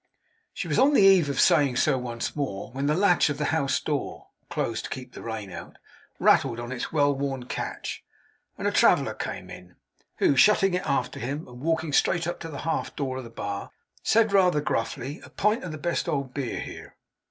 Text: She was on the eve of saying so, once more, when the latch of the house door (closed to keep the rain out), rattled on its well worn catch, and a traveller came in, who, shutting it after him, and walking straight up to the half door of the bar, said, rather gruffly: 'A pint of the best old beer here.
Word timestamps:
She 0.51 0.67
was 0.67 0.79
on 0.79 0.95
the 0.95 1.01
eve 1.03 1.29
of 1.29 1.39
saying 1.39 1.75
so, 1.75 1.95
once 1.95 2.35
more, 2.35 2.71
when 2.71 2.87
the 2.87 2.95
latch 2.95 3.29
of 3.29 3.37
the 3.37 3.45
house 3.53 3.79
door 3.79 4.29
(closed 4.49 4.85
to 4.85 4.89
keep 4.89 5.13
the 5.13 5.21
rain 5.21 5.51
out), 5.51 5.77
rattled 6.17 6.59
on 6.59 6.71
its 6.71 6.91
well 6.91 7.13
worn 7.13 7.45
catch, 7.45 8.03
and 8.57 8.67
a 8.67 8.71
traveller 8.71 9.13
came 9.13 9.51
in, 9.51 9.75
who, 10.17 10.35
shutting 10.35 10.73
it 10.73 10.87
after 10.89 11.19
him, 11.19 11.47
and 11.47 11.59
walking 11.61 11.93
straight 11.93 12.25
up 12.25 12.39
to 12.39 12.49
the 12.49 12.61
half 12.61 12.95
door 12.95 13.17
of 13.17 13.23
the 13.23 13.29
bar, 13.29 13.69
said, 14.01 14.33
rather 14.33 14.59
gruffly: 14.59 15.21
'A 15.23 15.29
pint 15.29 15.63
of 15.63 15.71
the 15.71 15.77
best 15.77 16.09
old 16.09 16.33
beer 16.33 16.59
here. 16.59 16.95